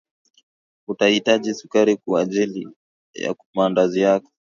[0.87, 2.67] utahitaji sukari kwaajili
[3.13, 4.31] ya maandazi yako